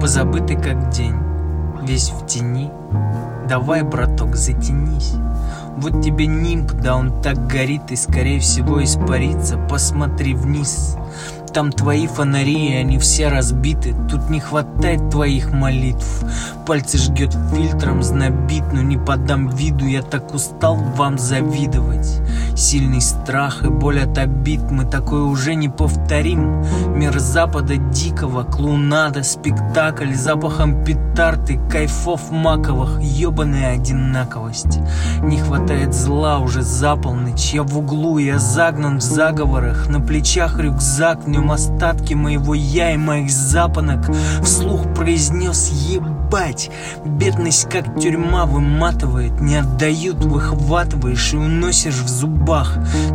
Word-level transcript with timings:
Позабытый 0.00 0.56
как 0.56 0.90
день, 0.90 1.14
весь 1.82 2.10
в 2.10 2.26
тени. 2.26 2.68
Давай, 3.48 3.82
браток, 3.82 4.34
затянись. 4.34 5.14
Вот 5.76 6.02
тебе 6.02 6.26
нимб, 6.26 6.72
да 6.72 6.96
он 6.96 7.22
так 7.22 7.46
горит 7.46 7.92
и, 7.92 7.96
скорее 7.96 8.40
всего, 8.40 8.82
испарится. 8.82 9.56
Посмотри 9.56 10.34
вниз. 10.34 10.96
Там 11.52 11.70
твои 11.70 12.06
фонари, 12.06 12.74
они 12.74 12.98
все 12.98 13.28
разбиты. 13.28 13.94
Тут 14.10 14.30
не 14.30 14.40
хватает 14.40 15.10
твоих 15.10 15.52
молитв. 15.52 16.24
Пальцы 16.66 16.96
жгет 16.96 17.36
фильтром, 17.54 18.02
знобит 18.02 18.64
Но 18.72 18.80
не 18.80 18.96
подам 18.96 19.48
виду, 19.48 19.86
я 19.86 20.02
так 20.02 20.34
устал 20.34 20.76
вам 20.76 21.18
завидовать 21.18 22.20
Сильный 22.62 23.00
страх 23.00 23.64
и 23.64 23.68
боль 23.68 23.98
от 23.98 24.16
обид. 24.18 24.60
Мы 24.70 24.84
такое 24.84 25.22
уже 25.22 25.56
не 25.56 25.68
повторим. 25.68 26.64
Мир 26.96 27.18
запада 27.18 27.76
дикого, 27.76 28.44
клоунада, 28.44 29.24
спектакль 29.24 30.14
Запахом 30.14 30.84
петард 30.84 31.50
кайфов 31.68 32.30
маковых. 32.30 33.00
Ёбаная 33.02 33.74
одинаковость. 33.74 34.78
Не 35.22 35.38
хватает 35.38 35.92
зла 35.92 36.38
уже 36.38 36.62
за 36.62 36.94
полночь. 36.94 37.52
Я 37.52 37.64
в 37.64 37.76
углу, 37.76 38.18
я 38.18 38.38
загнан 38.38 38.98
в 38.98 39.02
заговорах. 39.02 39.88
На 39.88 40.00
плечах 40.00 40.60
рюкзак, 40.60 41.24
в 41.24 41.28
нем 41.28 41.50
остатки 41.50 42.14
моего 42.14 42.54
я 42.54 42.94
и 42.94 42.96
моих 42.96 43.32
запонок. 43.32 44.08
Вслух 44.40 44.94
произнес 44.94 45.68
ебать! 45.68 46.70
Бедность 47.04 47.68
как 47.68 47.98
тюрьма 47.98 48.46
выматывает. 48.46 49.40
Не 49.40 49.56
отдают, 49.56 50.24
выхватываешь 50.24 51.32
и 51.32 51.36
уносишь 51.36 51.98
в 51.98 52.08
зубах 52.08 52.51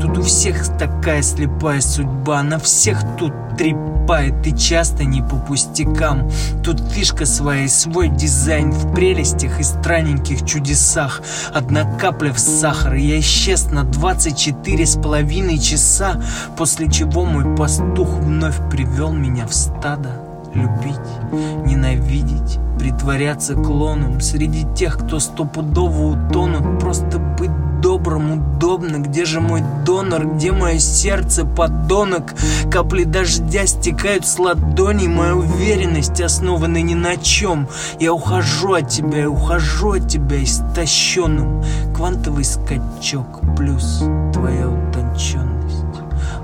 Тут 0.00 0.18
у 0.18 0.22
всех 0.22 0.76
такая 0.76 1.22
слепая 1.22 1.80
судьба 1.80 2.42
На 2.42 2.58
всех 2.58 2.98
тут 3.18 3.32
трепает 3.56 4.46
и 4.46 4.54
часто 4.54 5.04
не 5.04 5.22
по 5.22 5.36
пустякам. 5.36 6.30
Тут 6.62 6.80
фишка 6.80 7.24
своя 7.24 7.64
и 7.64 7.68
свой 7.68 8.08
дизайн 8.08 8.72
В 8.72 8.94
прелестях 8.94 9.58
и 9.58 9.62
странненьких 9.62 10.44
чудесах. 10.44 11.22
Одна 11.54 11.84
капля 11.98 12.32
в 12.32 12.38
сахар 12.38 12.94
Я 12.94 13.18
исчез 13.20 13.70
на 13.70 13.84
24 13.84 14.86
с 14.86 14.96
половиной 14.96 15.58
часа 15.58 16.20
После 16.58 16.90
чего 16.90 17.24
мой 17.24 17.56
пастух 17.56 18.08
вновь 18.18 18.58
привел 18.70 19.12
меня 19.12 19.46
в 19.46 19.54
стадо 19.54 20.10
Любить, 20.54 21.64
ненавидеть, 21.64 22.58
притворяться 22.78 23.54
клоном. 23.54 24.20
Среди 24.20 24.66
тех, 24.74 24.98
кто 24.98 25.18
стопудово 25.18 26.16
утонут 26.16 26.78
Просто 26.78 27.18
быть 27.18 27.61
добрым, 28.02 28.54
удобно 28.56 28.98
Где 28.98 29.24
же 29.24 29.40
мой 29.40 29.62
донор, 29.84 30.26
где 30.26 30.52
мое 30.52 30.78
сердце, 30.78 31.44
подонок? 31.44 32.34
Капли 32.70 33.04
дождя 33.04 33.66
стекают 33.66 34.26
с 34.26 34.38
ладоней 34.38 35.08
Моя 35.08 35.36
уверенность 35.36 36.20
основана 36.20 36.82
ни 36.82 36.94
на 36.94 37.16
чем. 37.16 37.68
Я 38.00 38.12
ухожу 38.12 38.74
от 38.74 38.88
тебя, 38.88 39.20
я 39.20 39.30
ухожу 39.30 39.92
от 39.92 40.08
тебя 40.08 40.42
истощенным. 40.42 41.62
Квантовый 41.94 42.44
скачок 42.44 43.40
плюс 43.56 44.02
твоя 44.32 44.68
утонченность 44.68 45.41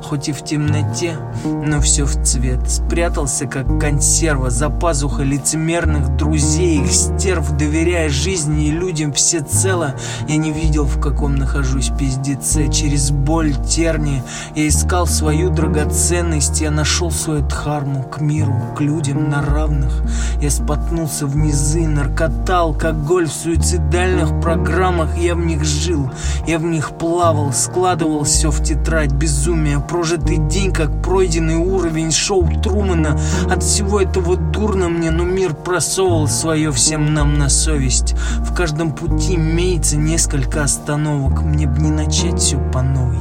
хоть 0.08 0.28
и 0.30 0.32
в 0.32 0.42
темноте, 0.42 1.18
но 1.44 1.80
все 1.80 2.04
в 2.04 2.22
цвет. 2.24 2.70
Спрятался, 2.70 3.46
как 3.46 3.78
консерва, 3.78 4.48
за 4.48 4.70
пазухой 4.70 5.26
лицемерных 5.26 6.16
друзей, 6.16 6.82
их 6.82 6.90
стерв, 6.90 7.50
доверяя 7.58 8.08
жизни 8.08 8.68
и 8.68 8.70
людям 8.70 9.12
всецело. 9.12 9.94
Я 10.26 10.36
не 10.36 10.50
видел, 10.50 10.84
в 10.84 10.98
каком 10.98 11.36
нахожусь 11.36 11.90
пиздеце. 11.90 12.68
Через 12.68 13.10
боль, 13.10 13.54
терни 13.66 14.22
я 14.54 14.68
искал 14.68 15.06
свою 15.06 15.50
драгоценность, 15.50 16.62
я 16.62 16.70
нашел 16.70 17.10
свою 17.10 17.46
дхарму 17.46 18.02
к 18.02 18.22
миру, 18.22 18.54
к 18.76 18.80
людям 18.80 19.28
на 19.28 19.42
равных. 19.42 20.02
Я 20.40 20.50
споткнулся 20.50 21.26
в 21.26 21.36
низы, 21.36 21.86
наркота, 21.86 22.60
алкоголь 22.60 23.28
в 23.28 23.32
суицидальных 23.32 24.40
программах, 24.40 25.18
я 25.18 25.34
в 25.34 25.40
них 25.40 25.64
жил, 25.64 26.10
я 26.46 26.58
в 26.58 26.62
них 26.62 26.92
плавал, 26.92 27.52
складывал 27.52 28.24
все 28.24 28.50
в 28.50 28.62
тетрадь 28.62 29.12
безумия, 29.12 29.80
прожитый 29.98 30.36
день, 30.36 30.72
как 30.72 31.02
пройденный 31.02 31.56
уровень 31.56 32.12
шоу 32.12 32.48
Трумана. 32.62 33.18
От 33.50 33.64
всего 33.64 34.00
этого 34.00 34.36
дурно 34.36 34.88
мне, 34.88 35.10
но 35.10 35.24
мир 35.24 35.54
просовывал 35.54 36.28
свое 36.28 36.70
всем 36.70 37.14
нам 37.14 37.36
на 37.36 37.48
совесть. 37.48 38.14
В 38.38 38.54
каждом 38.54 38.92
пути 38.92 39.34
имеется 39.34 39.96
несколько 39.96 40.62
остановок. 40.62 41.42
Мне 41.42 41.66
б 41.66 41.80
не 41.80 41.90
начать 41.90 42.38
все 42.38 42.58
по 42.70 42.80
новой. 42.80 43.18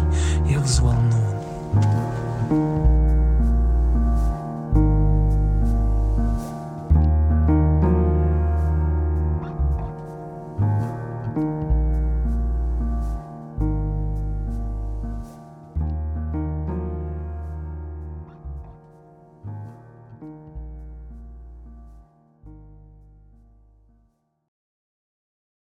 Я 0.48 0.60
взволнован. 0.60 1.18